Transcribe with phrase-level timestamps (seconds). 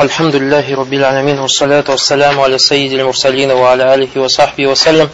[0.00, 5.10] الحمد لله رب العالمين والصلاة والسلام على سيد المرسلين وعلى آله وصحبه وسلم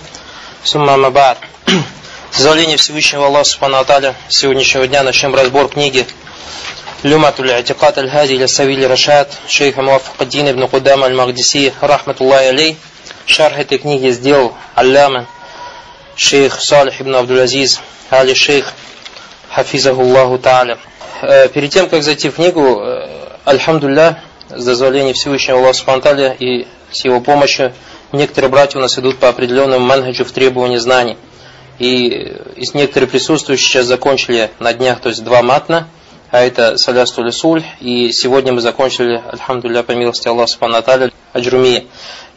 [0.65, 1.37] ثم ما بعد
[2.31, 6.07] С дозволения Всевышнего Аллаха Субхану Аталя сегодняшнего дня начнем разбор книги
[7.03, 12.77] Люматуль Атикат Аль-Хади или Савили Рашад шейха Муафакаддин ибн Кудам Аль-Магдиси Рахматуллахи Алей
[13.27, 15.27] Шарх этой книги сделал Алляма
[16.17, 17.81] шейх Салих ибн Абдул-Азиз
[18.11, 18.73] Али шейх
[19.51, 20.79] Хафизаху Аллаху Та'аля
[21.49, 22.81] Перед тем, как зайти в книгу,
[23.45, 24.17] Альхамдуллах,
[24.50, 27.74] с дозволения Всевышнего Аллаха Субтитры и с его помощью
[28.12, 31.18] некоторые братья у нас идут по определенному манхаджу в требовании знаний.
[31.80, 32.08] И
[32.56, 35.88] из некоторых присутствующих сейчас закончили на днях, то есть два матна,
[36.34, 41.84] а это Салясту Лисуль, и сегодня мы закончили, Альхамдулля, по милости Аллаха Субхану Таля, Аджрумия.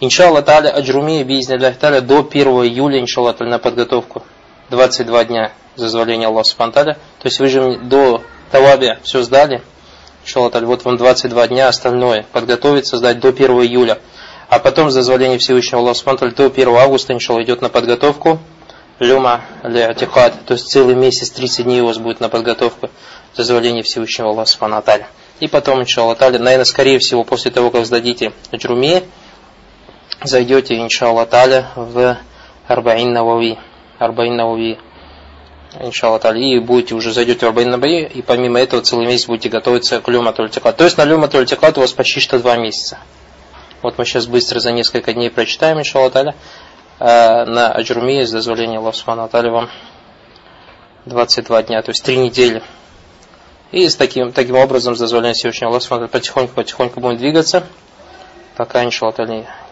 [0.01, 4.23] Иншаллах Таля, Аджрумия, Бизниллях Таля, до 1 июля, иншаллах на подготовку.
[4.69, 6.95] 22 дня, за дозволения Аллаха Субхану Таля.
[6.95, 9.63] То есть вы же до Таваби все сдали,
[10.27, 14.01] Иншаллах, вот вам 22 дня, остальное подготовиться, сдать до 1 июля.
[14.49, 18.41] А потом, за дозволение Всевышнего Аллаха до 1 августа, иншаллах, идет на подготовку.
[18.99, 22.91] Люма лиатикад, то есть целый месяц, 30 дней у вас будет на подготовку,
[23.35, 25.07] за дозволение Всевышнего Аллаха.
[25.39, 29.05] И потом, иншаллах, наверное, скорее всего, после того, как сдадите Джруме,
[30.25, 31.29] зайдете, иншаллах,
[31.77, 32.19] в
[32.67, 33.59] Арбаин Навави.
[34.01, 34.79] Арбаин Навави
[35.81, 40.01] иншаллах и будете уже зайдете в Арбаин Набаи, и помимо этого целый месяц будете готовиться
[40.01, 40.77] к Люма Тультиклад.
[40.77, 42.99] То есть на Люма у вас почти что два месяца.
[43.83, 46.25] Вот мы сейчас быстро за несколько дней прочитаем, иншаллах э,
[46.99, 49.69] на Аджруме, с дозволения Аллаха Субхану вам
[51.05, 52.63] 22 дня, то есть 3 недели.
[53.73, 57.67] И с таким, таким образом, с дозволения Всевышнего Аллаха потихоньку-потихоньку будем двигаться
[58.59, 59.17] иншаллах,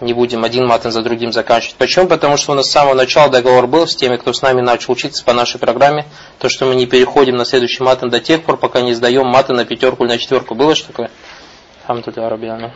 [0.01, 1.77] не будем один матан за другим заканчивать.
[1.77, 2.07] Почему?
[2.07, 4.93] Потому что у нас с самого начала договор был с теми, кто с нами начал
[4.93, 6.07] учиться по нашей программе,
[6.39, 9.57] то, что мы не переходим на следующий матан до тех пор, пока не сдаем матан
[9.57, 10.55] на пятерку или на четверку.
[10.55, 11.11] Было что такое?
[11.87, 12.73] Хамдулля Арабиану.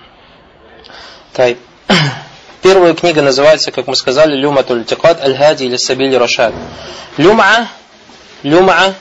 [1.32, 1.58] Тай.
[2.62, 6.54] Первая книга называется, как мы сказали, Люма Тультикат Аль-Хади или Сабили Рашад.
[7.16, 7.68] Люма,
[8.42, 8.94] Люма,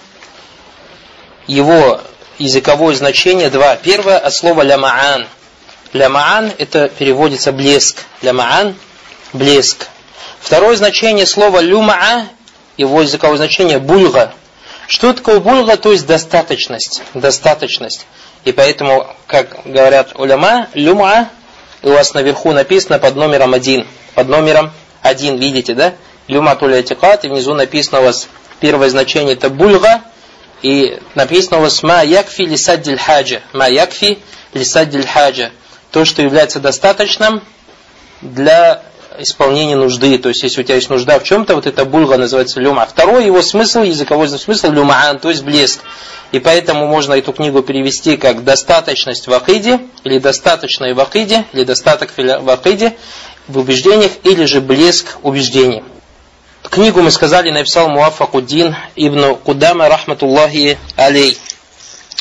[1.47, 2.01] его
[2.37, 3.75] языковое значение два.
[3.77, 5.25] Первое от слова лямаан–
[5.93, 8.03] Лямаан это переводится блеск.
[8.21, 8.75] Лямаан–
[9.33, 9.87] блеск.
[10.39, 12.27] Второе значение слова люмаа,
[12.77, 14.33] его языковое значение бульга.
[14.87, 15.77] Что такое бульга?
[15.77, 17.01] То есть достаточность.
[17.13, 18.05] Достаточность.
[18.45, 21.29] И поэтому, как говорят уляма, люма,
[21.83, 23.87] у вас наверху написано под номером один.
[24.15, 24.71] Под номером
[25.01, 25.93] один, видите, да?
[26.27, 28.27] Люма тулятикат, и внизу написано у вас
[28.59, 30.01] первое значение это бульга,
[30.61, 33.41] и написано у вас ма якфи лисаддиль хаджа.
[33.53, 34.19] Ма якфи
[34.53, 35.51] лисаддиль хаджа
[35.91, 37.41] то, что является достаточным
[38.21, 38.83] для
[39.19, 40.17] исполнения нужды.
[40.17, 42.85] То есть, если у тебя есть нужда в чем-то, вот это бульга называется люма.
[42.85, 45.79] Второй его смысл, языковой смысл люмаан, то есть блеск.
[46.31, 51.63] И поэтому можно эту книгу перевести как достаточность в акиде, или достаточное в акиде, или
[51.63, 52.97] достаток в акиде,
[53.47, 55.83] в убеждениях, или же блеск убеждений.
[56.63, 61.37] Книгу мы сказали, написал Муафакуддин ибн Кудама, рахматуллахи алей.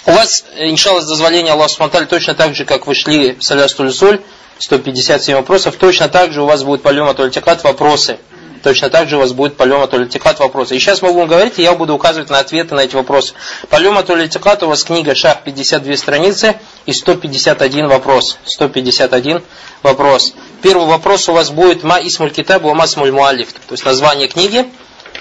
[0.07, 3.93] У вас, иншалла, с дозволения Аллаха Субтитры точно так же, как вы шли в Салястуль
[3.93, 4.21] Суль,
[4.59, 8.19] 157 вопросов, точно так же у вас будет по Лема Тольтикат вопросы.
[8.63, 10.77] Точно так же у вас будет по Лема Тольтикат вопросы.
[10.77, 13.35] И сейчас мы будем говорить, и я буду указывать на ответы на эти вопросы.
[13.69, 16.55] По Лема Тольтикат у вас книга Шах 52 страницы
[16.87, 18.39] и 151 вопрос.
[18.45, 19.43] 151
[19.83, 20.35] вопрос.
[20.63, 23.53] Первый вопрос у вас будет Ма Исмуль Китабу Ма Смуль Муалиф.
[23.53, 24.67] То есть название книги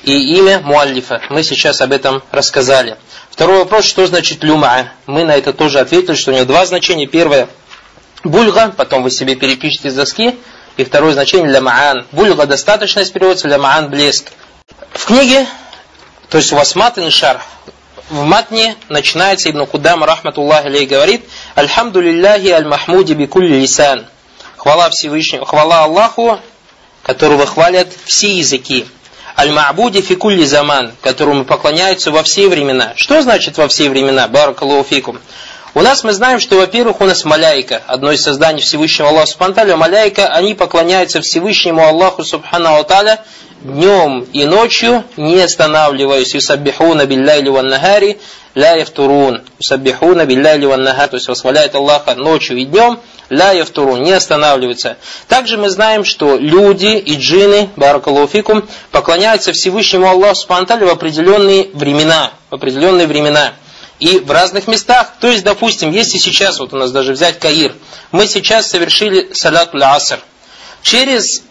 [0.06, 1.22] и имя Муаллифа.
[1.30, 2.98] Мы сейчас об этом рассказали.
[3.32, 4.90] Второй вопрос, что значит люма?
[5.08, 7.08] Мы на это тоже ответили, что у него два значения.
[7.08, 7.50] Первое
[8.24, 10.36] бульга, потом вы себе перепишите с доски.
[10.78, 12.06] И второе значение лямаан.
[12.12, 14.32] Бульга достаточность переводится, лямаан блеск.
[14.92, 15.48] В книге,
[16.30, 17.42] то есть у вас матн и шар,
[18.10, 24.06] в матне начинается Ибн Кудам, рахматуллахи алей, говорит, Альхамду лилляхи аль-махмуди бикулли лисан.
[24.58, 26.40] Хвала Всевышнему, хвала Аллаху,
[27.02, 28.86] которого хвалят все языки.
[29.38, 32.94] Аль-Ма'буди фикулли заман, которому поклоняются во все времена.
[32.96, 34.28] Что значит во все времена?
[34.28, 35.20] Баракалуфикум.
[35.74, 39.76] У нас мы знаем, что, во-первых, у нас маляйка, одно из созданий Всевышнего Аллаха Субхану
[39.76, 43.26] маляйка, они поклоняются Всевышнему Аллаху Субхану Аталя
[43.62, 48.20] днем и ночью, не останавливаясь, юсаббихуна билляйли ван нагари,
[48.54, 53.00] ля яфтурун, юсаббихуна билляйли ван нагар, то есть восхваляет Аллаха ночью и днем,
[53.30, 54.98] ля яфтурун, не останавливается.
[55.28, 62.32] Также мы знаем, что люди и джины, баракалуфикум, поклоняются Всевышнему Аллаху Субхану в определенные времена,
[62.50, 63.54] в определенные времена.
[64.00, 67.74] И в разных местах, то есть, допустим, если сейчас, вот у нас даже взять Каир,
[68.12, 70.20] мы сейчас совершили салят аср.
[70.82, 71.44] Через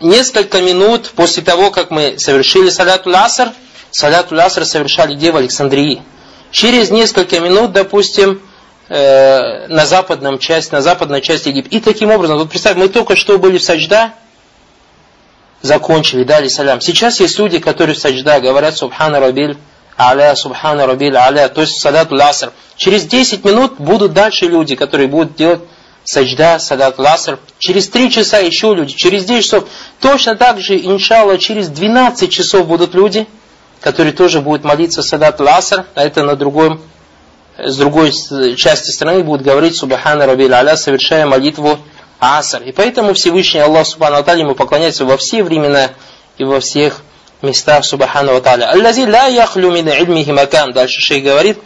[0.00, 3.52] несколько минут после того, как мы совершили салят аср,
[3.90, 6.02] салят аср совершали где в Александрии.
[6.50, 8.40] Через несколько минут, допустим,
[8.88, 11.76] э, на западном часть, на западной части Египта.
[11.76, 14.14] И таким образом, вот представь, мы только что были в саджда,
[15.62, 16.80] закончили, дали салям.
[16.80, 19.56] Сейчас есть люди, которые в саджда говорят Субхана Рабиль
[19.98, 22.52] Аля, Субхана Рабиль Аля, то есть Салат Ласр.
[22.76, 25.60] Через 10 минут будут дальше люди, которые будут делать
[26.04, 27.38] саджда, Салат Ласр.
[27.58, 29.64] Через 3 часа еще люди, через 10 часов.
[30.00, 33.26] Точно так же, иншалла, через 12 часов будут люди,
[33.80, 36.80] которые тоже будут молиться Салат Ласр, а это на другом
[37.56, 38.12] с другой
[38.56, 41.78] части страны будут говорить Субхана Рабиль Аля, совершая молитву
[42.18, 42.62] Аср.
[42.62, 45.90] И поэтому Всевышний Аллах Субхану Аталя ему поклоняется во все времена
[46.36, 47.02] и во всех
[47.42, 48.70] местах Субхану Аталя.
[48.70, 50.72] Аллази ла яхлю мин макам.
[50.72, 51.58] Дальше шейх говорит,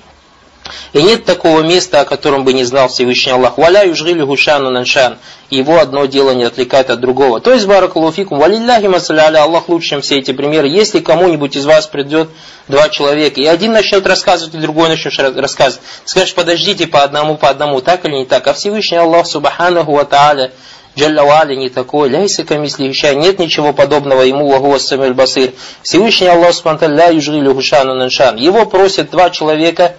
[0.93, 3.59] и нет такого места, о котором бы не знал Всевышний Аллах.
[3.59, 5.19] Валя южгили гушану наншан.
[5.51, 7.41] Его одно дело не отвлекает от другого.
[7.41, 10.69] То есть, баракалуфикум, валилляхи масаляля, Аллах лучше, чем все эти примеры.
[10.69, 12.29] Если кому-нибудь из вас придет
[12.69, 17.49] два человека, и один начнет рассказывать, и другой начнет рассказывать, скажешь, подождите по одному, по
[17.49, 18.47] одному, так или не так.
[18.47, 20.51] А Всевышний Аллах, субханаху ва та'аля,
[20.99, 25.53] Джаллавали не такой, ляйся камисли хища, нет ничего подобного ему, вагуа самиль басир.
[25.83, 27.13] Всевышний Аллах, субхану ля
[27.53, 28.37] гушану наншан.
[28.37, 29.95] Его просят два человека,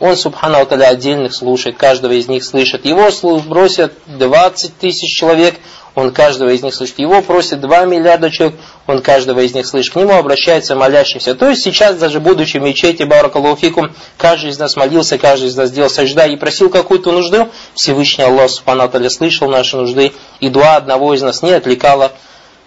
[0.00, 2.84] он, субхану таля, отдельных слушает, каждого из них слышит.
[2.84, 3.10] Его
[3.42, 5.56] бросят 20 тысяч человек,
[5.94, 7.00] он каждого из них слышит.
[7.00, 8.56] Его просят 2 миллиарда человек,
[8.86, 9.92] он каждого из них слышит.
[9.92, 11.34] К нему обращается молящийся.
[11.34, 15.70] То есть сейчас, даже будучи в мечети Баракалуфикум, каждый из нас молился, каждый из нас
[15.70, 21.14] сделал сажда и просил какую-то нужду, Всевышний Аллах Субхану слышал наши нужды, и дуа одного
[21.14, 22.12] из нас не отвлекала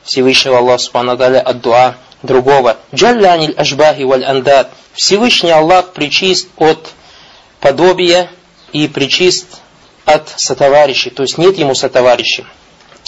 [0.03, 2.77] Всевышнего Аллаха Субхану от дуа другого.
[2.93, 4.71] Джалляниль ашбахи валь андад.
[4.93, 6.89] Всевышний Аллах причист от
[7.61, 8.29] подобия
[8.73, 9.61] и причист
[10.05, 12.45] от сотоварищей, то есть нет ему сотоварищей.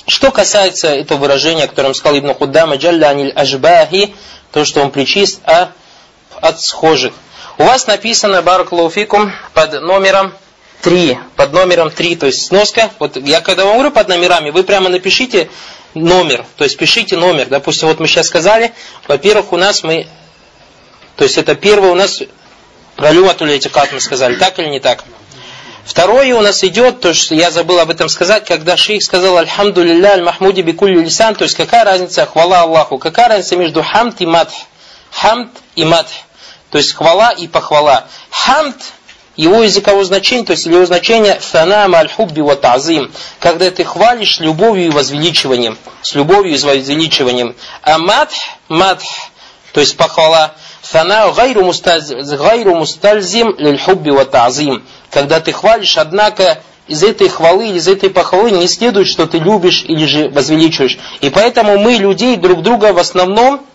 [0.07, 4.13] Что касается этого выражения, которым сказал Ибн Худдама, «Джалля аниль ажбахи»,
[4.51, 5.71] то, что он причист а
[6.41, 7.13] от схожих.
[7.57, 10.33] У вас написано, баракалуфикум, под номером
[10.81, 14.63] 3, под номером 3, то есть сноска, вот я когда вам говорю под номерами, вы
[14.63, 15.49] прямо напишите
[15.93, 18.73] номер, то есть пишите номер, допустим, вот мы сейчас сказали,
[19.07, 20.07] во-первых, у нас мы,
[21.15, 22.21] то есть это первый у нас
[22.95, 25.03] про Люатулетикат мы сказали, так или не так?
[25.85, 29.83] Второе у нас идет, то что я забыл об этом сказать, когда шейх сказал Альхамду
[29.83, 34.25] лилля аль-Махмуди бикулли лисан, то есть какая разница хвала Аллаху, какая разница между хамд и
[34.25, 34.53] матх.
[35.11, 36.11] Хамд и матх,
[36.69, 38.07] то есть хвала и похвала.
[38.29, 38.77] Хамд
[39.35, 44.87] его языковое значение, то есть его значение фанама аль-хубби ва ta'зим, когда ты хвалишь любовью
[44.87, 47.55] и возвеличиванием, с любовью и возвеличиванием.
[47.81, 48.35] А матх,
[48.69, 49.03] матх,
[49.73, 57.03] то есть похвала, фана гайру мустальзим лиль хубби ва ta'зим, когда ты хвалишь, однако из
[57.03, 60.99] этой хвалы или из этой похвалы не следует, что ты любишь или же возвеличиваешь.
[61.21, 63.65] И поэтому мы людей друг друга в основном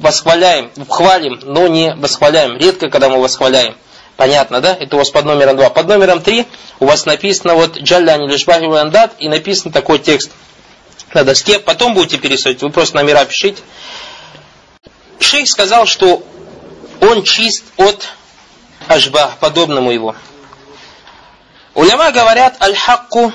[0.00, 2.56] восхваляем, хвалим, но не восхваляем.
[2.56, 3.76] Редко, когда мы восхваляем.
[4.16, 4.74] Понятно, да?
[4.78, 5.68] Это у вас под номером 2.
[5.68, 6.46] Под номером 3
[6.80, 10.30] у вас написано вот Джалляни Лишбахи Вандат и написан такой текст
[11.12, 11.58] на доске.
[11.58, 13.60] Потом будете пересылать, вы просто номера пишите.
[15.20, 16.22] Шейх сказал, что
[17.00, 18.08] он чист от
[18.88, 20.14] ажба, подобному его.
[21.74, 23.32] Уляма говорят, аль-хакку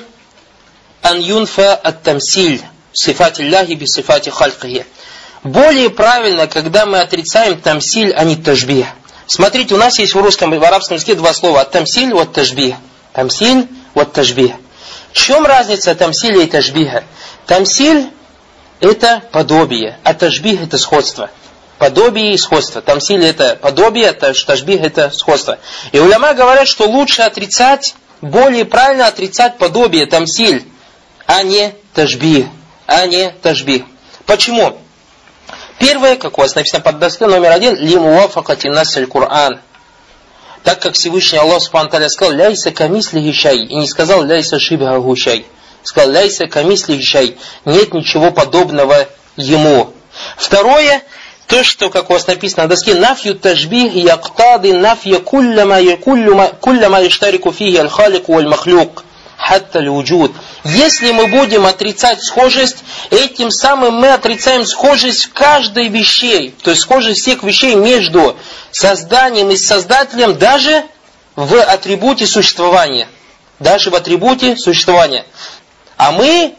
[1.03, 2.61] ан юнфа ат-тамсиль
[2.93, 4.85] сифати Аллахи би сифати хальхихи.
[5.43, 8.85] Более правильно, когда мы отрицаем тамсиль, а не тажбих.
[9.25, 11.63] Смотрите, у нас есть в русском и в арабском языке два слова.
[11.65, 12.75] Тамсиль вот тажбих.
[13.13, 14.51] Тамсиль вот тажбих.
[15.11, 17.03] В чем разница тамсиля и тажбиха?
[17.47, 18.09] Тамсиль
[18.79, 21.29] это подобие, а тажбих это сходство.
[21.81, 22.79] Подобие и сходство.
[22.79, 25.57] Тамсиль это подобие, тажбих это сходство.
[25.91, 30.63] И уляма говорят, что лучше отрицать более правильно отрицать подобие тамсиль,
[31.25, 32.45] а не тажбих.
[32.85, 33.85] А не тажбих.
[34.27, 34.77] Почему?
[35.79, 39.59] Первое, как у вас написано под доской номер один, лимуафакати насель Кур'ан.
[40.63, 45.47] Так как Всевышний Аллах Субхану сказал, ляйся камисли шай, и не сказал ляйся шибха гушай.
[45.81, 49.95] Сказал, ляйся камисли шай, нет ничего подобного ему.
[50.37, 51.01] Второе,
[51.51, 55.81] то, что, как у вас написано на доске, нафью тажбих яктады нафья кулляма
[57.07, 59.03] иштарику фиги аль-халику аль-махлюк
[59.35, 60.31] хатта луджуд.
[60.63, 62.77] Если мы будем отрицать схожесть,
[63.09, 68.37] этим самым мы отрицаем схожесть каждой вещей, то есть схожесть всех вещей между
[68.71, 70.85] созданием и создателем даже
[71.35, 73.09] в атрибуте существования.
[73.59, 75.25] Даже в атрибуте существования.
[75.97, 76.55] А мы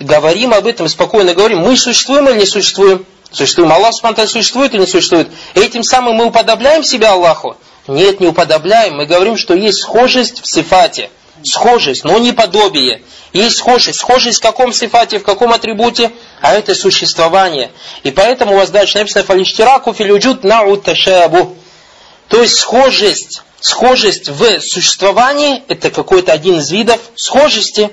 [0.00, 3.06] говорим об этом, спокойно говорим, мы существуем или не существуем?
[3.36, 3.70] Существуем.
[3.70, 5.28] Аллах Субтитры существует или не существует?
[5.52, 7.58] Этим самым мы уподобляем себя Аллаху?
[7.86, 8.96] Нет, не уподобляем.
[8.96, 11.10] Мы говорим, что есть схожесть в сифате.
[11.44, 13.02] Схожесть, но не подобие.
[13.34, 13.98] Есть схожесть.
[13.98, 16.12] Схожесть в каком сифате, в каком атрибуте?
[16.40, 17.72] А это существование.
[18.04, 21.56] И поэтому у вас дальше написано «Фалиштираку филюджуд нау ташабу».
[22.28, 27.90] То есть схожесть Схожесть в существовании– это какой-то один из видов схожести.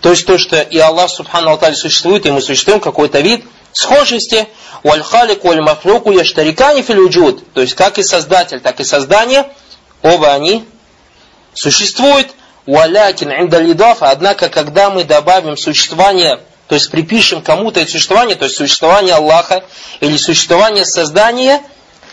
[0.00, 4.48] То есть то, что и Аллах Субхану Алталь существует, и мы существуем, какой-то вид схожести.
[4.82, 7.52] Уаль-халик, уаль-махлюку, яштарикани филюджуд.
[7.52, 9.50] То есть как и создатель, так и создание,
[10.02, 10.64] оба они
[11.54, 12.28] существуют.
[12.66, 18.56] Уалякин индалидафа, однако, когда мы добавим существование, то есть припишем кому-то это существование, то есть
[18.56, 19.64] существование Аллаха
[20.00, 21.62] или существование создания,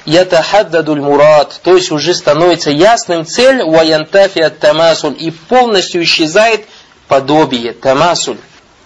[0.06, 6.66] ятахаддадуль мурад, то есть уже становится ясным цель, ваянтафи тамасуль, и полностью исчезает
[7.08, 8.38] подобие, тамасуль.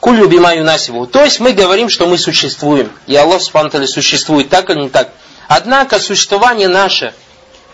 [0.02, 1.06] Кулю бима юнасиву.
[1.06, 2.92] То есть мы говорим, что мы существуем.
[3.06, 5.10] И Аллах Субтитры существует так или не так.
[5.48, 7.14] Однако существование наше,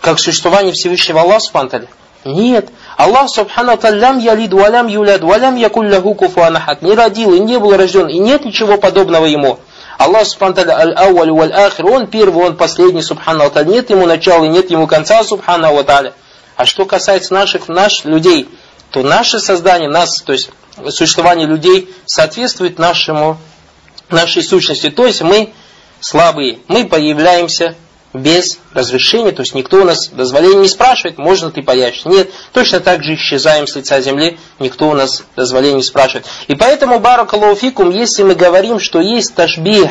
[0.02, 1.88] как существование Всевышнего Аллаха Субтитры,
[2.26, 2.68] нет.
[2.98, 6.82] Аллах Субхану Талям ялид валям юляд валям якулляху куфуанахат.
[6.82, 9.58] Не родил и не был рожден, и нет ничего подобного ему.
[9.96, 14.70] Аллах Субхану аль-ауаль валь ахир, он первый, он последний, Субхану Нет ему начала и нет
[14.70, 15.82] ему конца, Субхану
[16.56, 18.50] А что касается наших, наших людей,
[18.90, 20.50] то наше создание, нас, то есть
[20.90, 23.38] существование людей соответствует нашему,
[24.10, 24.90] нашей сущности.
[24.90, 25.52] То есть мы
[26.00, 27.74] слабые, мы появляемся
[28.14, 32.08] без разрешения, то есть никто у нас дозволения не спрашивает, можно ты появишься.
[32.08, 36.26] Нет, точно так же исчезаем с лица земли, никто у нас дозволения не спрашивает.
[36.46, 39.90] И поэтому, баракалуфикум, если мы говорим, что есть ташбих,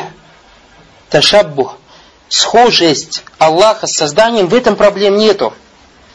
[1.10, 1.76] ташаббух,
[2.28, 5.52] схожесть Аллаха с созданием, в этом проблем нету.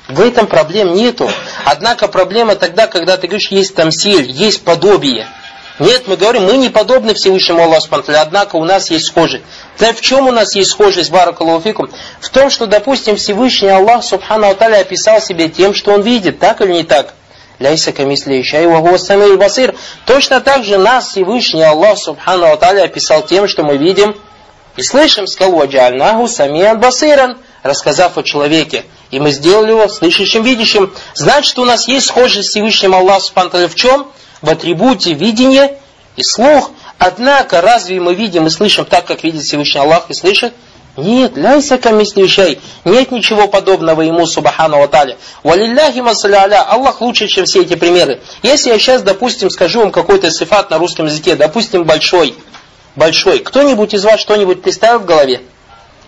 [0.07, 1.29] В этом проблем нету.
[1.65, 5.27] Однако проблема тогда, когда ты говоришь, есть тамсиль, есть подобие.
[5.79, 9.43] Нет, мы говорим, мы не подобны Всевышнему Аллаху Субтитры, однако у нас есть схожесть.
[9.79, 11.89] Да в чем у нас есть схожесть, Баракалуфикум?
[12.19, 16.61] В том, что, допустим, Всевышний Аллах Субхану Аталя описал себе тем, что он видит, так
[16.61, 17.15] или не так?
[17.57, 19.73] Ляйса камисли вагуасами басир.
[20.05, 24.15] Точно так же нас Всевышний Аллах Субхану Аталя описал тем, что мы видим
[24.75, 28.83] и слышим, сказал ваджальнаху самиан басиран, рассказав о человеке.
[29.13, 30.91] И мы сделали его слышащим, видящим.
[31.13, 34.07] Значит, у нас есть схожесть с Всевышним Аллахом в чем?
[34.41, 35.77] в атрибуте видения
[36.15, 36.71] и слух.
[36.97, 40.53] Однако, разве мы видим и слышим так, как видит Всевышний Аллах и слышит?
[40.97, 42.59] Нет, ляйса камислющай.
[42.85, 45.17] Нет ничего подобного ему, субхану ваталя.
[45.43, 48.19] Валилляхи масаля Аллах лучше, чем все эти примеры.
[48.41, 52.35] Если я сейчас, допустим, скажу вам какой-то сифат на русском языке, допустим, большой,
[52.95, 55.41] большой, кто-нибудь из вас что-нибудь представил в голове?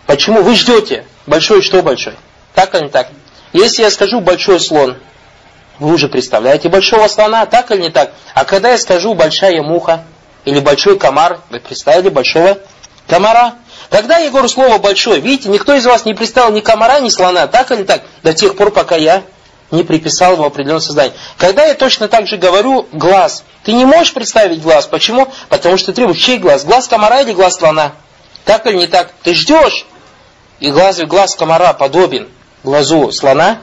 [0.08, 1.06] Почему вы ждете?
[1.28, 2.16] Большой что большой?
[2.56, 3.10] Так или не так?
[3.54, 4.98] Если я скажу большой слон,
[5.78, 8.14] вы уже представляете большого слона, так или не так?
[8.34, 10.06] А когда я скажу большая муха
[10.46, 12.58] или большой комар, вы представили большого
[13.08, 13.56] комара?
[13.90, 17.48] Когда я говорю слово большой, видите, никто из вас не представил ни комара, ни слона,
[17.48, 18.04] так или не так?
[18.24, 19.24] До тех пор, пока я
[19.72, 21.14] не приписал его определенное создание.
[21.38, 24.88] Когда я точно так же говорю глаз, ты не можешь представить глаз.
[24.88, 25.28] Почему?
[25.50, 26.64] Потому что требует чей глаз?
[26.64, 27.92] Глаз комара или глаз слона?
[28.46, 29.12] Так или не так?
[29.24, 29.86] Ты ждешь,
[30.60, 32.30] и глаз, глаз комара подобен
[32.65, 33.60] глазу слона,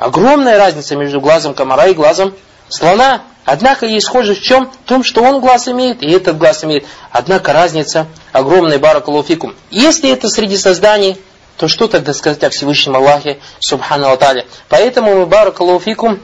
[0.00, 2.34] Огромная разница между глазом комара и глазом
[2.70, 3.20] слона.
[3.44, 4.70] Однако есть схожесть в чем?
[4.70, 6.86] В том, что он глаз имеет, и этот глаз имеет.
[7.10, 9.54] Однако разница огромная, баракалуфикум.
[9.70, 11.18] Если это среди созданий,
[11.58, 14.46] то что тогда сказать о Всевышнем Аллахе, Субхану Аталя?
[14.70, 16.18] Поэтому мы, баракалуфикум,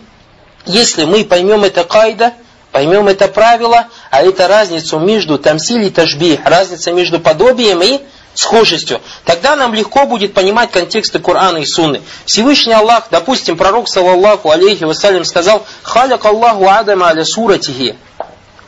[0.64, 2.32] если мы поймем это кайда,
[2.72, 8.00] поймем это правило, а это разницу между тамсиль и тажби, разница между подобием и
[8.38, 12.02] схожестью, тогда нам легко будет понимать контексты Корана и Сунны.
[12.24, 17.96] Всевышний Аллах, допустим, пророк, саллаллаху алейхи вассалям, сказал, «Халяк Аллаху Адама аля суратихи».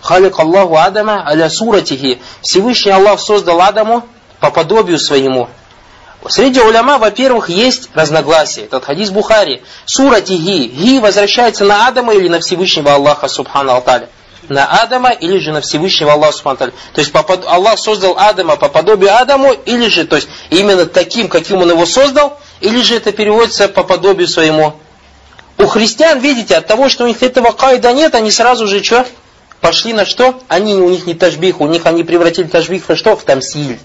[0.00, 2.18] Халяк Аллаху Адама аля суратихи.
[2.42, 4.04] Всевышний Аллах создал Адаму
[4.40, 5.48] по подобию своему.
[6.28, 8.62] Среди уляма, во-первых, есть разногласия.
[8.62, 9.62] Этот хадис Бухари.
[9.84, 10.66] Суратихи.
[10.66, 14.08] Ги возвращается на Адама или на Всевышнего Аллаха, субхану алталя
[14.48, 19.14] на Адама или же на Всевышнего Аллаха Субхану То есть Аллах создал Адама по подобию
[19.14, 23.68] Адаму, или же, то есть именно таким, каким он его создал, или же это переводится
[23.68, 24.74] по подобию своему.
[25.58, 29.06] У христиан, видите, от того, что у них этого кайда нет, они сразу же что?
[29.60, 30.40] Пошли на что?
[30.48, 33.16] Они, у них не тажбих, у них они превратили тажбих во что?
[33.16, 33.78] В тамсиль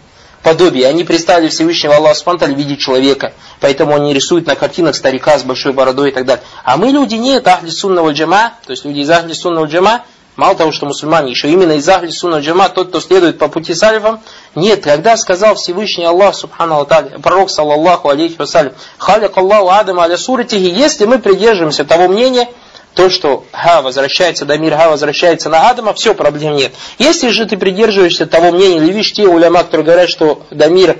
[0.43, 0.87] подобие.
[0.87, 3.33] Они представили Всевышнего Аллаха Субхану в виде человека.
[3.59, 6.43] Поэтому они рисуют на картинах старика с большой бородой и так далее.
[6.63, 10.03] А мы люди нет, ахли сунного джама, то есть люди из ахли сунного джама,
[10.35, 13.75] Мало того, что мусульмане, еще именно из Ахли Сунна Джама, тот, кто следует по пути
[13.75, 14.19] салифам,
[14.55, 16.87] нет, когда сказал Всевышний Аллах, Субхану
[17.21, 22.49] пророк, саллаллаху алейхи вассалям, халик Аллаху Адама аля суратихи, если мы придерживаемся того мнения,
[22.95, 26.73] то, что Ха возвращается, до мира Ха возвращается на Адама, все, проблем нет.
[26.97, 30.97] Если же ты придерживаешься того мнения, или видишь те уляма, которые говорят, что Дамир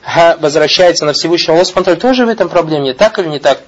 [0.00, 3.60] Ха возвращается на Всевышнего Аллаха, тоже в этом проблем нет, так или не так?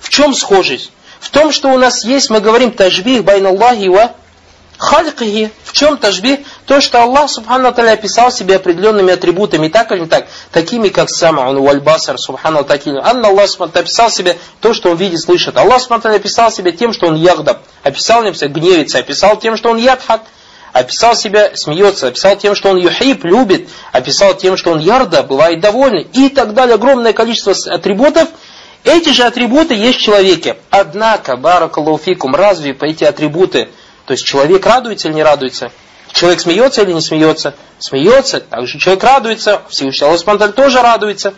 [0.00, 0.90] В чем схожесть?
[1.20, 4.12] В том, что у нас есть, мы говорим, тажбих байна Аллахи ва
[4.78, 5.50] Халькихи.
[5.64, 6.38] В чем тажбих?
[6.64, 11.10] То, что Аллах Субхану Таля описал себе определенными атрибутами, так или не так, такими как
[11.10, 13.04] сама, он вальбасар, Субхану Такилю.
[13.04, 15.56] Анна Аллах Субхану описал себе то, что он видит, слышит.
[15.56, 19.78] Аллах Субхану описал себе тем, что он ягдаб, описал себя гневится, описал тем, что он
[19.78, 20.22] ядхак,
[20.72, 25.60] описал себя смеется, описал тем, что он юхиб, любит, описал тем, что он ярда, бывает
[25.60, 26.76] довольный и так далее.
[26.76, 28.28] Огромное количество атрибутов,
[28.84, 30.56] эти же атрибуты есть в человеке.
[30.70, 33.68] Однако, баракалуфикум, разве эти атрибуты
[34.08, 35.70] то есть человек радуется или не радуется?
[36.14, 37.54] Человек смеется или не смеется?
[37.78, 38.40] Смеется.
[38.40, 39.60] Также человек радуется.
[39.68, 41.34] Всевышний Аллах Субтитры тоже радуется.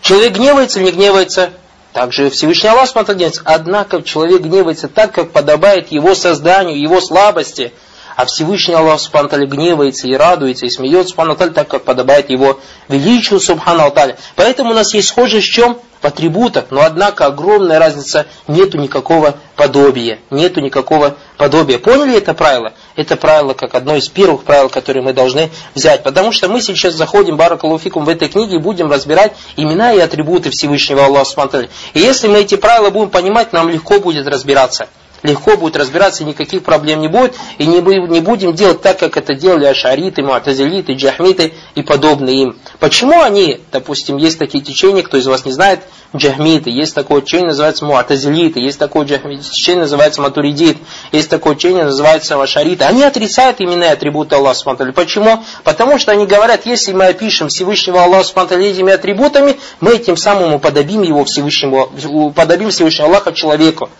[0.00, 1.50] Человек гневается или не гневается?
[1.92, 3.42] Также Всевышний Аллах Субтитры гневается.
[3.44, 7.74] Однако человек гневается так, как подобает его созданию, его слабости.
[8.16, 12.58] А Всевышний Аллах Субхану гневается и радуется и смеется Субхану так, как подобает его
[12.88, 13.92] величию Субхану
[14.34, 15.78] Поэтому у нас есть схожесть в чем?
[16.00, 21.78] в атрибутах, но однако огромная разница, нету никакого подобия, нету никакого подобия.
[21.78, 22.74] Поняли это правило?
[22.96, 26.94] Это правило как одно из первых правил, которые мы должны взять, потому что мы сейчас
[26.94, 31.68] заходим, Баракалуфикум, в этой книге и будем разбирать имена и атрибуты Всевышнего Аллаха.
[31.94, 34.88] И если мы эти правила будем понимать, нам легко будет разбираться
[35.22, 39.34] легко будет разбираться, никаких проблем не будет, и не, не будем делать так, как это
[39.34, 42.56] делали ашариты, муатазилиты, джахмиты и подобные им.
[42.78, 45.80] Почему они, допустим, есть такие течения, кто из вас не знает,
[46.14, 50.78] джахмиты, есть такое течение, называется муатазилиты, есть такое течение, называется матуридит,
[51.12, 52.84] есть такое течение, называется ашариты.
[52.84, 54.92] Они отрицают именно атрибуты Аллаха Субтитры.
[54.92, 55.44] Почему?
[55.64, 60.54] Потому что они говорят, если мы опишем Всевышнего Аллаха Субтитры этими атрибутами, мы этим самым
[60.54, 63.90] уподобим его Всевышнему, уподобим Всевышнего Аллаха человеку.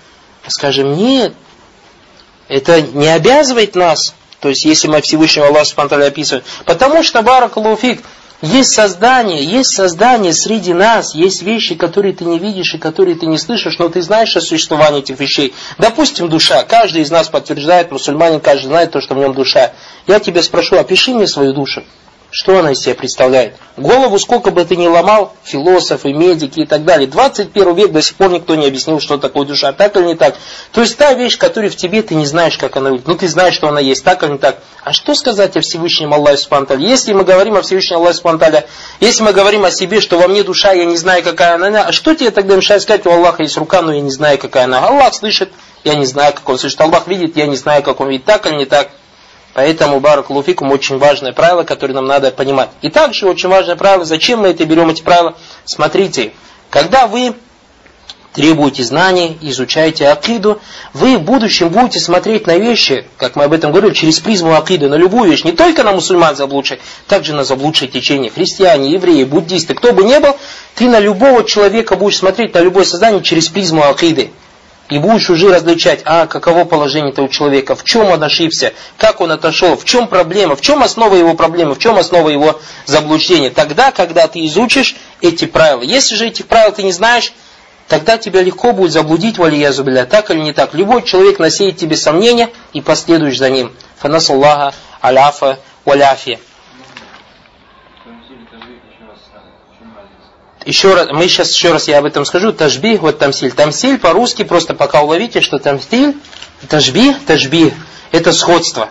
[0.48, 1.34] Скажем, нет,
[2.48, 8.02] это не обязывает нас, то есть если мы Всевышнего Аллаха Субтитры описываем, потому что, Баракалуфик,
[8.42, 13.26] есть создание, есть создание среди нас, есть вещи, которые ты не видишь и которые ты
[13.26, 15.54] не слышишь, но ты знаешь о существовании этих вещей.
[15.78, 16.62] Допустим, душа.
[16.64, 19.72] Каждый из нас подтверждает, мусульманин, каждый знает то, что в нем душа.
[20.06, 21.82] Я тебя спрошу, опиши мне свою душу.
[22.38, 23.54] Что она из себя представляет?
[23.78, 27.08] Голову сколько бы ты ни ломал, философы, медики и так далее.
[27.08, 30.36] 21 век до сих пор никто не объяснил, что такое душа, так или не так.
[30.70, 33.08] То есть та вещь, которая в тебе, ты не знаешь, как она выглядит.
[33.08, 34.58] Ну ты знаешь, что она есть, так или не так.
[34.84, 36.78] А что сказать о Всевышнем Аллахе Субтитры?
[36.78, 38.66] Если мы говорим о Всевышнем Аллахе Субтитры,
[39.00, 41.92] если мы говорим о себе, что во мне душа, я не знаю, какая она, а
[41.92, 44.86] что тебе тогда мешает сказать, у Аллаха есть рука, но я не знаю, какая она.
[44.86, 45.52] Аллах слышит,
[45.84, 46.78] я не знаю, как он слышит.
[46.82, 48.90] Аллах видит, я не знаю, как он видит, так или не так.
[49.56, 52.68] Поэтому барак луфикум очень важное правило, которое нам надо понимать.
[52.82, 55.34] И также очень важное правило, зачем мы это берем, эти правила?
[55.64, 56.34] Смотрите,
[56.68, 57.34] когда вы
[58.34, 60.60] требуете знаний, изучаете акиду,
[60.92, 64.90] вы в будущем будете смотреть на вещи, как мы об этом говорили, через призму акиды,
[64.90, 69.72] на любую вещь, не только на мусульман заблудших, также на заблудшее течение, христиане, евреи, буддисты,
[69.72, 70.36] кто бы ни был,
[70.74, 74.32] ты на любого человека будешь смотреть, на любое создание через призму акиды.
[74.88, 79.32] И будешь уже различать, а каково положение этого человека, в чем он ошибся, как он
[79.32, 83.50] отошел, в чем проблема, в чем основа его проблемы, в чем основа его заблуждения.
[83.50, 85.82] Тогда, когда ты изучишь эти правила.
[85.82, 87.32] Если же этих правил ты не знаешь,
[87.88, 90.74] тогда тебя легко будет заблудить, валиязубля, так или не так.
[90.74, 93.72] Любой человек насеет тебе сомнения и последуешь за ним.
[93.98, 96.38] Фанасаллаха аляфа валяфия.
[100.66, 102.52] Еще раз, мы сейчас еще раз я об этом скажу.
[102.52, 103.52] Тажбих, вот тамсиль.
[103.52, 106.16] Тамсиль по-русски просто пока уловите, что тамсиль,
[106.68, 107.72] тажбих, тажбих,
[108.10, 108.90] это сходство.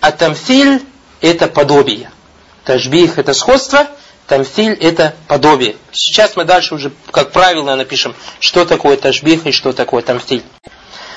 [0.00, 0.82] А тамфиль
[1.20, 2.10] это подобие.
[2.64, 3.86] Тажбих это сходство,
[4.26, 5.76] тамфиль это подобие.
[5.92, 10.42] Сейчас мы дальше уже как правило напишем, что такое тажбих и что такое тамфиль.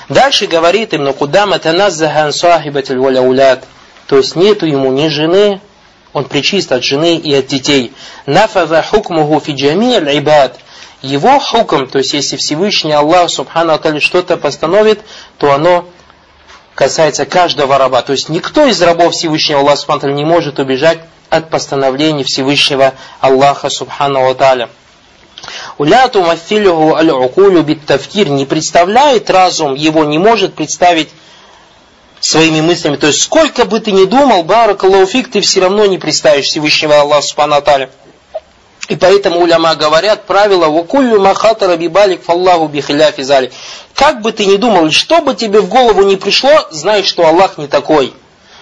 [0.08, 3.64] Дальше говорит им, но куда матаназзахан сахибатель валяулят.
[4.06, 5.60] То есть нету ему ни жены,
[6.16, 7.92] он причист от жены и от детей.
[8.24, 10.58] Нафаза хукмуху фи ибад.
[11.02, 15.02] Его хукм, то есть если Всевышний Аллах Субхану что-то постановит,
[15.36, 15.86] то оно
[16.74, 18.00] касается каждого раба.
[18.00, 23.68] То есть никто из рабов Всевышнего Аллаха Субхану не может убежать от постановлений Всевышнего Аллаха
[23.68, 24.70] Субхану Аталя.
[25.76, 31.10] Уляту мафилюху аль-укулю бит-тафтир не представляет разум, его не может представить
[32.30, 32.96] своими мыслями.
[32.96, 37.22] То есть, сколько бы ты ни думал, баракаллахуфик, ты все равно не представишь Всевышнего Аллаха
[37.22, 37.62] Субхану
[38.88, 43.50] и поэтому уляма говорят правило «Вакуллю махатара бибалик фаллаху бихиляфи зали».
[43.94, 47.58] Как бы ты ни думал, что бы тебе в голову не пришло, знай, что Аллах
[47.58, 48.14] не такой.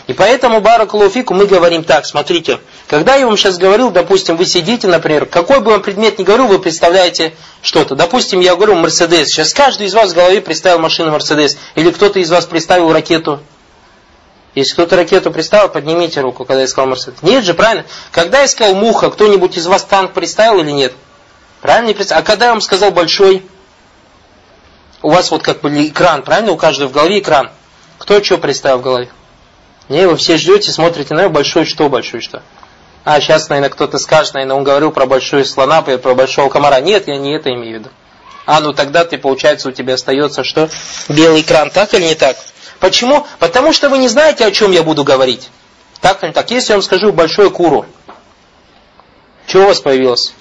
[0.06, 4.86] И поэтому, баракалуфику, мы говорим так, смотрите, когда я вам сейчас говорил, допустим, вы сидите,
[4.86, 7.94] например, какой бы вам предмет ни говорил, вы представляете что-то.
[7.94, 9.28] Допустим, я говорю Мерседес.
[9.28, 11.56] Сейчас каждый из вас в голове представил машину Мерседес.
[11.74, 13.40] Или кто-то из вас представил ракету
[14.54, 16.96] если кто-то ракету представил, поднимите руку, когда я сказал.
[17.22, 17.84] Нет же, правильно?
[18.12, 20.92] Когда я сказал муха, кто-нибудь из вас танк представил или нет?
[21.60, 22.22] Правильно не представил?
[22.22, 23.44] А когда я вам сказал большой,
[25.02, 26.52] у вас вот как бы экран, правильно?
[26.52, 27.50] У каждого в голове экран.
[27.98, 29.08] Кто что представил в голове?
[29.88, 32.42] Не, вы все ждете, смотрите на большой что, большой что.
[33.04, 36.80] А сейчас, наверное, кто-то скажет, наверное, он говорил про большую слона, про большого комара.
[36.80, 37.90] Нет, я не это имею в виду.
[38.46, 40.70] А, ну тогда ты, получается, у тебя остается что?
[41.08, 42.36] Белый экран, так или не так?
[42.80, 43.26] Почему?
[43.38, 45.50] Потому что вы не знаете, о чем я буду говорить.
[46.00, 46.50] Так или так?
[46.50, 47.86] Если я вам скажу большой куру,
[49.46, 50.34] что у вас появилось?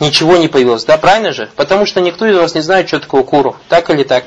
[0.00, 1.50] Ничего не появилось, да, правильно же?
[1.56, 3.56] Потому что никто из вас не знает, что такое куру.
[3.68, 4.24] Так или так?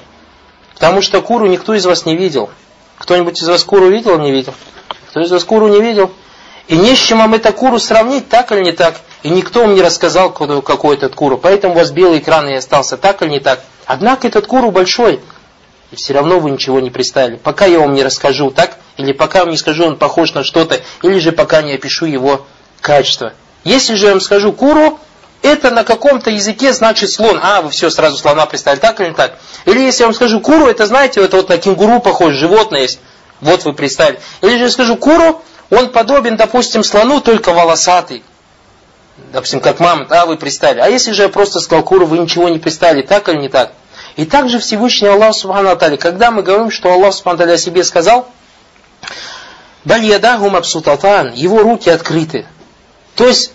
[0.73, 2.49] Потому что куру никто из вас не видел.
[2.97, 4.53] Кто-нибудь из вас куру видел не видел?
[5.09, 6.11] Кто из вас куру не видел?
[6.67, 8.95] И не с чем вам это куру сравнить, так или не так?
[9.23, 11.37] И никто вам не рассказал, какой этот куру.
[11.37, 13.61] Поэтому у вас белый экран и остался так или не так.
[13.85, 15.19] Однако этот куру большой.
[15.91, 17.35] И все равно вы ничего не представили.
[17.35, 18.77] Пока я вам не расскажу, так?
[18.97, 20.79] Или пока вам не скажу, он похож на что-то.
[21.03, 22.45] Или же пока не опишу его
[22.79, 23.33] качество.
[23.63, 24.99] Если же я вам скажу куру,
[25.41, 27.39] это на каком-то языке значит слон.
[27.43, 29.37] А, вы все сразу слона представили, так или не так?
[29.65, 32.99] Или если я вам скажу куру, это знаете, это вот на кенгуру похож, животное есть.
[33.41, 34.19] Вот вы представили.
[34.41, 38.23] Или же я скажу куру, он подобен, допустим, слону, только волосатый
[39.31, 40.79] допустим, как мама, да, вы представили.
[40.79, 43.73] А если же я просто сказал куру, вы ничего не представили, так или не так?
[44.21, 47.83] И также Всевышний Аллах Субхану Атали, когда мы говорим, что Аллах Субхану Атали о себе
[47.83, 48.27] сказал,
[49.83, 52.45] Баль мабсутатан, его руки открыты.
[53.15, 53.51] То есть,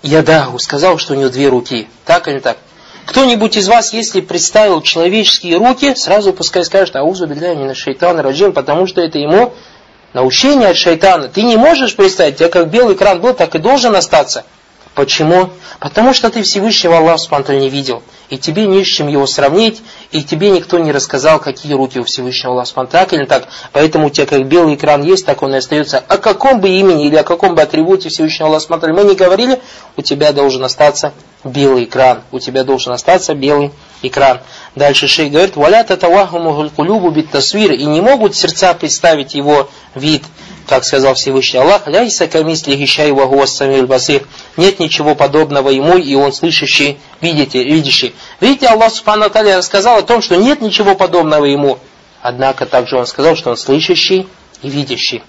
[0.00, 1.90] ядаху сказал, что у него две руки.
[2.06, 2.56] Так или не так?
[3.04, 8.54] Кто-нибудь из вас, если представил человеческие руки, сразу пускай скажет, аузу билля мина шейтан раджим,
[8.54, 9.52] потому что это ему
[10.14, 11.28] научение от шайтана.
[11.28, 14.46] Ты не можешь представить, тебя как белый экран был, так и должен остаться.
[14.94, 15.50] Почему?
[15.80, 18.02] Потому что ты Всевышнего Аллаха Субтитры не видел.
[18.28, 22.04] И тебе не с чем его сравнить, и тебе никто не рассказал, какие руки у
[22.04, 23.18] Всевышнего Аллаха Субтитры.
[23.18, 23.48] Или так.
[23.72, 25.98] Поэтому у тебя как белый экран есть, так он и остается.
[25.98, 29.60] О каком бы имени или о каком бы атрибуте Всевышнего Аллаха Субтитры мы не говорили,
[29.96, 32.22] у тебя должен остаться белый экран.
[32.30, 34.40] У тебя должен остаться белый экран.
[34.76, 40.22] Дальше шей говорит, «Валя татавахумухуль кулюбу бит тасвир» и не могут сердца представить его вид,
[40.66, 46.14] как сказал Всевышний Аллах, «Ляйса камисли гищай вагуа самил басир» нет ничего подобного ему, и
[46.14, 48.14] он слышащий, видите, видящий.
[48.40, 51.78] Видите, Аллах Субхану Аталия рассказал о том, что нет ничего подобного ему.
[52.20, 54.28] Однако также он сказал, что он слышащий
[54.62, 55.22] и видящий.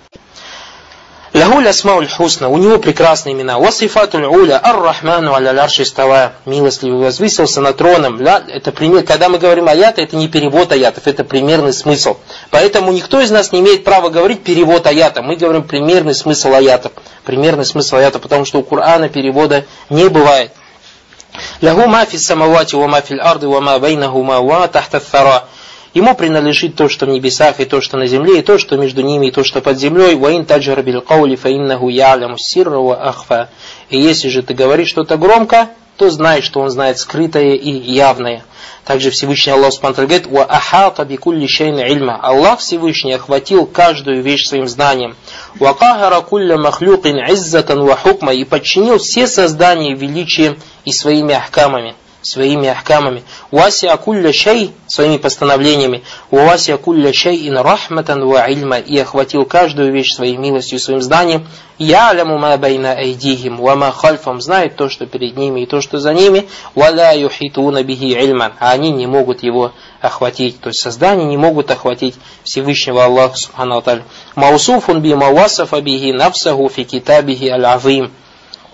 [1.33, 3.57] Лахуль асмауль хусна, у него прекрасные имена.
[3.57, 8.21] Васифатуль уля, ар-рахману аля ларши става, милостливый возвысился над троном.
[8.21, 12.17] Это пример, когда мы говорим аяты, это не перевод аятов, это примерный смысл.
[12.51, 15.23] Поэтому никто из нас не имеет права говорить перевод аята.
[15.23, 16.91] Мы говорим примерный смысл аятов.
[17.25, 20.51] Примерный смысл аята, потому что у Корана перевода не бывает.
[21.63, 25.01] Лаху мафи самавати ва мафи арды ва ма байнахума ва тахта.
[25.93, 29.03] Ему принадлежит то, что в небесах, и то, что на земле, и то, что между
[29.03, 30.15] ними, и то, что под землей.
[30.15, 33.49] Ваин таджар бил каули фаиннаху яляму сирра ахфа.
[33.89, 38.43] И если же ты говоришь что-то громко, то знай, что он знает скрытое и явное.
[38.85, 42.19] Также Всевышний Аллах Субтитры говорит, «Ва ахата бикулли шейна ильма».
[42.21, 45.15] Аллах Всевышний охватил каждую вещь своим знанием.
[45.59, 51.95] «Ва кахара кулля махлюкин иззатан ва хукма» и подчинил все создания величием и своими ахкамами
[52.25, 53.23] своими ахкамами.
[53.51, 56.03] Уаси акулля шай своими постановлениями.
[56.31, 61.47] Уаси акулля шай ин рахматан ва ильма и охватил каждую вещь своей милостью своим знанием.
[61.77, 65.81] Я аляму ма байна айдихим ва ма хальфам знает то, что перед ними и то,
[65.81, 66.47] что за ними.
[66.75, 68.53] Валя юхитуна бихи ильман.
[68.59, 70.59] А они не могут его охватить.
[70.61, 73.83] То есть создания не могут охватить Всевышнего Аллаха Субхану.
[74.35, 78.11] Маусуфун би мавасафа бихи нафсаху фи китабихи аль-азим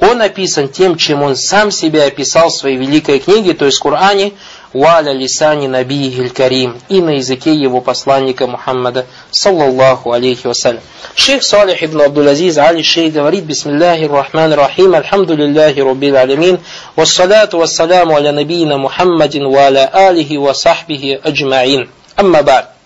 [0.02, 3.82] он описан тем, чем он сам себя описал в своей великой книге, то есть в
[3.82, 4.34] Коране,
[4.72, 10.82] «Валя лисани набии карим» и на языке его посланника Мухаммада, саллаллаху алейхи вассалям.
[11.16, 16.60] Шейх Салих ибн Абдул-Азиз Али Шейх говорит, «Бисмиллахи рахман рахим, альхамдулиллахи рубил алямин,
[16.96, 21.90] вассалату вассаляму аля набийна Мухаммадин ва аля алихи ва сахбихи аджмаин».
[22.16, 22.79] Амма бад.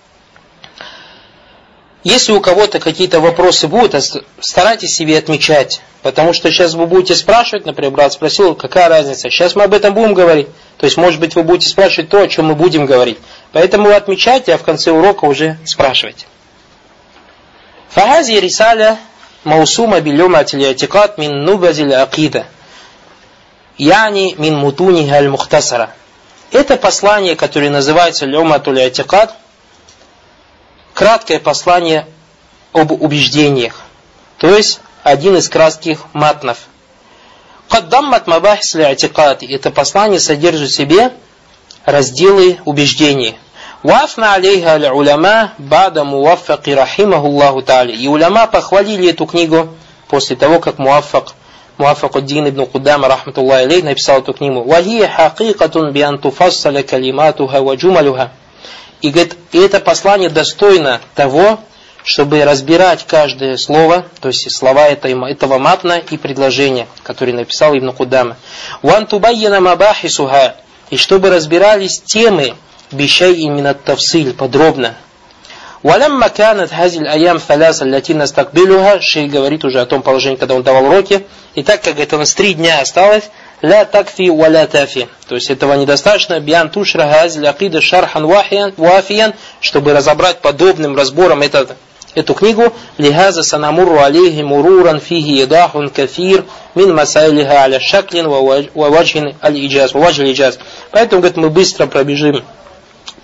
[2.04, 3.96] Если у кого-то какие-то вопросы будут,
[4.42, 5.82] старайтесь себе отмечать.
[6.02, 9.30] Потому что сейчас вы будете спрашивать, например, брат спросил, какая разница.
[9.30, 10.48] Сейчас мы об этом будем говорить.
[10.78, 13.20] То есть, может быть, вы будете спрашивать то, о чем мы будем говорить.
[13.54, 16.26] Поэтому вы отмечайте, а в конце урока уже спрашивайте.
[17.90, 18.98] Фагази рисаля
[19.46, 22.48] маусума билюмат атикат мин нубазил акида.
[23.78, 25.92] Яни мин мутуни аль мухтасара.
[26.52, 29.34] Это послание, которое называется Люматуль Атикат,
[30.94, 32.08] краткое послание
[32.72, 33.82] об убеждениях.
[34.38, 36.58] То есть один из кратких матнов.
[37.70, 39.46] Каддаммат мабахис ли'атикати.
[39.46, 41.14] Это послание содержит в себе
[41.86, 43.38] разделы убеждений.
[43.84, 47.94] Вафна алейха уляма бада муаффаки рахимахуллаху тали.
[47.94, 49.70] И уляма похвалили эту книгу
[50.08, 51.34] после того, как муаффак
[51.78, 54.62] Муаффак Дин ибн Кудама, рахматуллах алейх, написал эту книгу.
[54.64, 58.32] Вахия хакикатун биан туфассаля калиматуха ва джумалюха.
[59.04, 61.60] И, говорит, и это послание достойно того,
[62.06, 67.92] чтобы разбирать каждое слово, то есть слова этого, этого матна и предложения, которые написал Ибн
[67.92, 68.38] Кудама.
[68.82, 70.56] «Ван тубайяна мабахисуха»
[70.90, 72.56] и чтобы разбирались темы
[72.92, 74.96] бещай именно тавсиль, подробно.
[75.82, 80.64] «Валямма канат хазиль аям фаляса латина стакбилюха» Шей говорит уже о том положении, когда он
[80.64, 81.26] давал уроки.
[81.56, 83.26] И так как это у нас три дня осталось,
[83.64, 85.08] ля такфи валя тафи.
[85.28, 86.40] То есть этого недостаточно.
[86.40, 91.76] Биан тушра хазиль акида шархан вафиян, чтобы разобрать подобным разбором этот
[92.14, 96.46] эту книгу «Лихаза санамуру алейхи муруран фиги едахун кафир
[96.76, 99.94] мин масайлиха аля шаклин ва ваджин аль-иджаз».
[99.94, 100.60] иджаз
[100.92, 102.44] Поэтому, говорит, мы быстро пробежим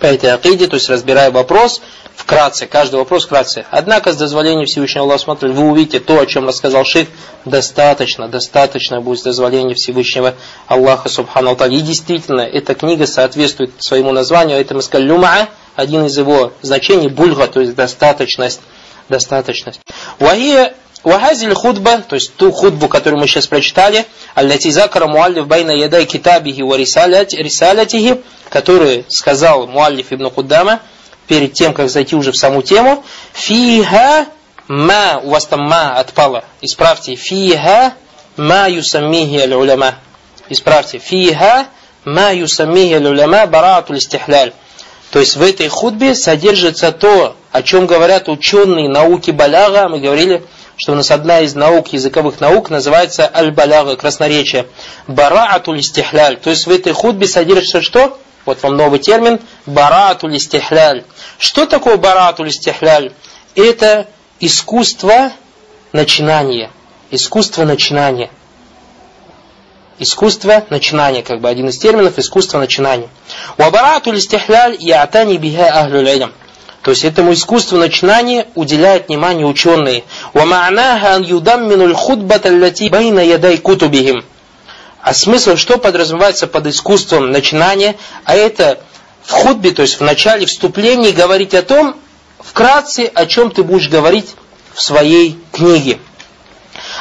[0.00, 1.80] по этой акиде, то есть разбирая вопрос,
[2.20, 3.66] вкратце, каждый вопрос вкратце.
[3.70, 7.08] Однако с дозволения Всевышнего Аллаха смотрит, вы увидите то, о чем рассказал шейх,
[7.44, 10.34] достаточно, достаточно будет с дозволения Всевышнего
[10.66, 16.16] Аллаха Субхану И действительно, эта книга соответствует своему названию, это мы сказали люма, один из
[16.16, 18.60] его значений бульга, то есть достаточность
[19.08, 19.80] достаточность.
[20.18, 25.70] Вахия Вахазиль худба, то есть ту худбу, которую мы сейчас прочитали, аллати закара муаллиф байна
[25.70, 30.80] ядай китабихи ва рисалятихи, которую сказал муаллиф ибн Куддама,
[31.30, 34.26] перед тем, как зайти уже в саму тему, фиха
[34.66, 37.94] ма, у вас там ма отпало, исправьте, фиха
[38.36, 39.94] ма юсаммихи аль-уляма,
[40.48, 41.68] исправьте, фиха
[42.04, 44.52] ма юсаммихи аль-уляма бараатуль истихляль.
[45.12, 49.88] То есть в этой худбе содержится то, о чем говорят ученые науки баляга.
[49.88, 50.42] Мы говорили,
[50.76, 54.66] что у нас одна из наук, языковых наук, называется аль-баляга, красноречие.
[55.06, 56.38] Бараатуль истихляль.
[56.38, 58.18] То есть в этой худбе содержится что?
[58.49, 59.39] Вот вам новый термин.
[59.65, 61.03] Бараатуль истихляль.
[61.37, 63.11] Что такое бараатуль истихляль?
[63.55, 64.07] Это
[64.39, 65.31] искусство
[65.91, 66.71] начинания.
[67.11, 68.29] Искусство начинания.
[69.97, 73.07] Искусство начинания, как бы один из терминов искусство начинания.
[73.57, 76.29] Вабарату листихляль ятани биха ахлюль
[76.85, 80.03] то есть этому искусству начинания уделяют внимание ученые.
[80.35, 84.23] وَمَعْنَاهَا أَنْ يُدَمِّنُ الْخُطْبَةَ الَّتِي بَيْنَ يَدَيْ كُتُبِهِمْ
[85.02, 87.96] а смысл, что подразумевается под искусством начинания?
[88.24, 88.80] А это
[89.22, 91.96] в худбе, то есть в начале вступления говорить о том,
[92.38, 94.34] вкратце, о чем ты будешь говорить
[94.74, 95.98] в своей книге.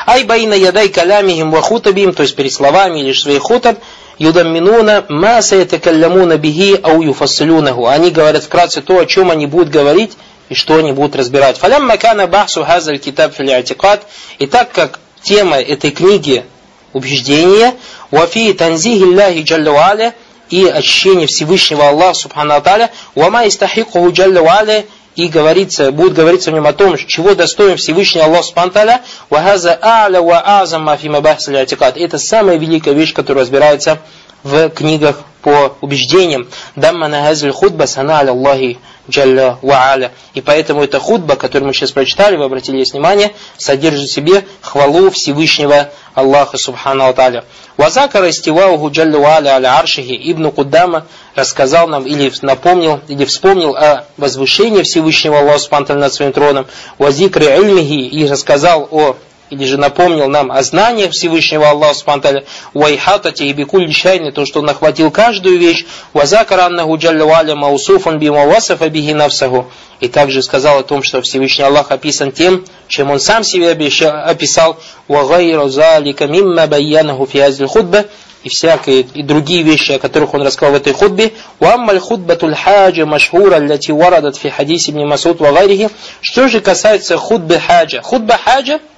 [0.05, 3.79] Ай байна ядай калямихим ва хутабим, то есть перед словами или своих хутаб,
[4.17, 7.88] юдамминуна ма саятакаллямуна бихи ау юфассилюнаху.
[7.88, 10.17] Они говорят вкратце то, о чем они будут говорить
[10.49, 11.57] и что они будут разбирать.
[11.57, 14.03] Фалям макана бахсу хазаль китаб филиатикат.
[14.39, 16.45] И так как тема этой книги
[16.93, 17.75] убеждения,
[18.12, 20.13] вафи танзихи Аллахи джалла
[20.49, 24.84] и ощущение Всевышнего Аллаха Субхану Аталя, вама истахикуху джалла
[25.15, 28.99] и говорится, будет говориться в нем о том, чего достоин Всевышний Аллах Субтитры,
[29.30, 33.99] «Вахаза а'ля ва азам Это самая великая вещь, которая разбирается
[34.43, 36.47] в книгах по убеждениям.
[36.75, 40.12] Дамма нахазиль худба сана Аллахи джалля ва аля.
[40.34, 45.10] И поэтому эта худба, которую мы сейчас прочитали, вы обратили внимание, содержит в себе хвалу
[45.12, 47.45] Всевышнего Аллаха Субхану Аталя.
[47.77, 50.17] Вазакара истивауху джаллю аля аля аршихи.
[50.32, 51.05] Ибн Куддама
[51.36, 57.58] рассказал нам или напомнил, или вспомнил о возвышении Всевышнего Аллаха Субхану над своим троном, вазикре
[57.58, 58.08] ильмихи.
[58.08, 59.15] И рассказал о
[59.49, 64.59] или же напомнил нам о знании Всевышнего Аллаха Субтитры, уайхатати и бикуль шайни, то, что
[64.59, 69.71] он охватил каждую вещь, вазакара аннаху джалля валя маусуфан бима васафа бихи навсаху.
[69.99, 74.77] И также сказал о том, что Всевышний Аллах описан тем, чем он сам себе описал,
[75.07, 78.05] вагайру залика мимма байянаху фиазиль худба,
[78.43, 81.33] и всякие и другие вещи, о которых он рассказал в этой худбе.
[81.59, 85.89] «Уаммаль худбатуль хаджа машхура лати варадат фи хадиси ибн Масуд вагайрихи».
[86.21, 88.01] Что же касается худбы хаджа?
[88.01, 88.79] Худба хаджа–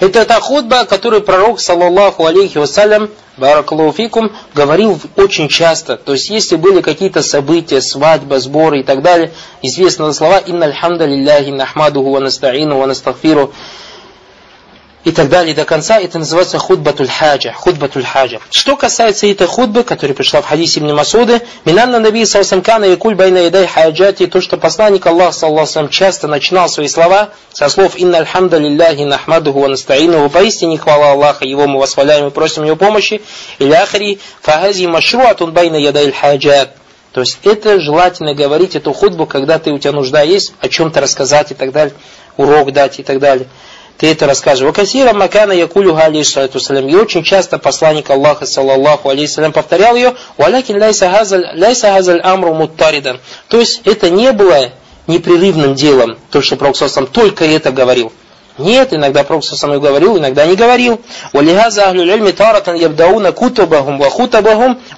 [0.00, 5.96] это та худба, которую пророк, саллаллаху алейхи вассалям, баракалуфикум, говорил очень часто.
[5.96, 9.32] То есть, если были какие-то события, свадьба, сборы и так далее,
[9.62, 13.52] известные слова «Инна альхамда лилляхи нахмадуху ва настаину ва настагфиру»
[15.04, 17.52] и так далее до конца, это называется خطبة الحاجة.
[17.52, 18.38] خطبة الحاجة.
[18.50, 23.14] Что касается этой худбы, которая пришла в хадисе Ибн Масуды, минанна наби саусамкана и куль
[23.14, 27.96] байна ядай хаджати, то, что посланник Аллаха صلى الله часто начинал свои слова со слов
[27.96, 33.22] «إن الحمد لله نحمده ونستعينه» поистине хвала Аллаха, его мы восхваляем и просим его помощи,
[33.58, 36.76] или ахри фагази машруатун байна ядай хаджат.
[37.12, 41.00] То есть это желательно говорить эту худбу, когда ты у тебя нужда есть, о чем-то
[41.00, 41.94] рассказать и так далее,
[42.36, 43.48] урок дать и так далее
[43.98, 44.64] ты это расскажешь.
[44.66, 51.10] Вакасира макана якулюха алейхиссалату И очень часто посланник Аллаха, саллаллаху алейхиссалям, повторял ее, валякин ляйса
[51.10, 53.20] хазаль амру муттаридан.
[53.48, 54.72] То есть это не было
[55.06, 56.76] непрерывным делом, то, что Пророк
[57.12, 58.12] только это говорил.
[58.58, 61.00] Нет, иногда Пророк со мной говорил, иногда не говорил.
[61.32, 63.98] Лильми таратан ябдауна хутабахум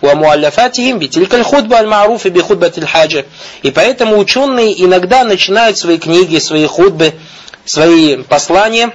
[0.01, 3.25] ва муаллафатихим битилькаль худба аль маруфи би худбатиль хаджа.
[3.63, 7.15] И поэтому ученые иногда начинают свои книги, свои худбы,
[7.65, 8.93] свои послания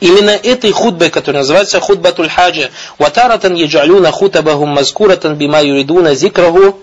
[0.00, 2.70] именно этой худбой, которая называется худбатуль хаджа.
[2.98, 6.78] Ватаратан яджалюна хутабахум мазкуратан бима юридуна зикраху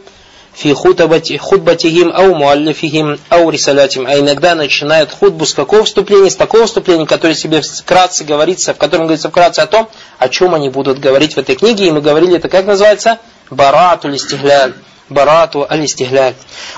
[0.53, 4.07] фи худбатихим ау муаллифихим ау рисалятим.
[4.07, 6.29] А иногда начинает худбу с какого вступления?
[6.29, 10.55] С такого вступления, которое себе вкратце говорится, в котором говорится вкратце о том, о чем
[10.55, 11.87] они будут говорить в этой книге.
[11.87, 13.19] И мы говорили, это как называется?
[13.49, 14.73] Барату листигляль.
[15.09, 16.35] Барату алистигляль.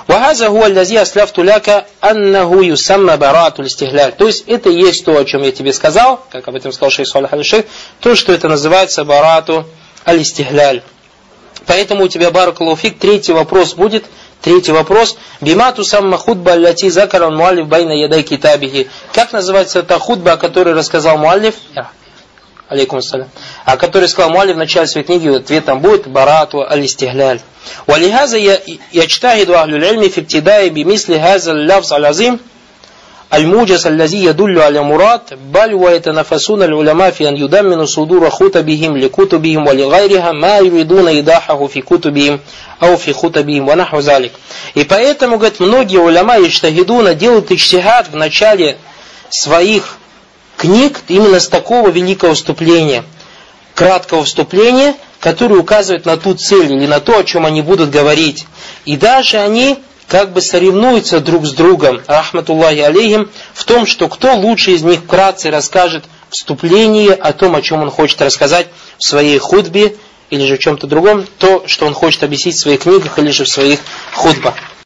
[0.07, 4.13] Вахаза хуа лази асляфту ляка аннаху юсамма барату листигляль.
[4.13, 7.07] То есть это есть то, о чем я тебе сказал, как об этом сказал шейх
[7.07, 7.31] Салах
[7.99, 9.65] то, что это называется барату
[10.05, 10.81] алистигляль.
[11.67, 14.05] Поэтому у тебя, Баракалуфик, третий вопрос будет.
[14.41, 15.17] Третий вопрос.
[15.39, 18.89] Бимату самма худба ляти закаран муалиф байна ядай китабихи.
[19.13, 21.55] Как называется та худба, о которой рассказал муалиф?
[22.70, 23.28] Алейкум ассалям.
[23.64, 27.40] О которой сказал муалиф в начале своей книги, ответ там будет барату алистигляль.
[27.86, 28.36] ولهذا
[28.92, 32.38] يجتهد أهل العلم في ابتداء بمثل هذا اللفظ العظيم
[33.34, 35.20] الموجز الذي يدل على مراد
[35.52, 42.40] بل ويتنافسون العلماء في أن يدمنوا صدور خطبهم لكتبهم ولغيرها ما يريدون إيضاحه في كتبهم
[42.82, 44.32] أو في خطبهم ونحو ذلك.
[44.74, 48.76] И поэтому, говорит, многие уляма иштагидуна делают ичтихад в начале
[49.30, 49.96] своих
[50.61, 53.03] книг именно с такого великого вступления,
[53.73, 58.45] краткого вступления, которое указывает на ту цель или на то, о чем они будут говорить.
[58.85, 64.35] И даже они как бы соревнуются друг с другом, рахматуллахи алейхим, в том, что кто
[64.35, 68.67] лучше из них вкратце расскажет вступление о том, о чем он хочет рассказать
[68.99, 69.95] в своей худбе
[70.29, 73.45] или же в чем-то другом, то, что он хочет объяснить в своих книгах или же
[73.45, 73.79] в своих
[74.13, 74.53] худбах.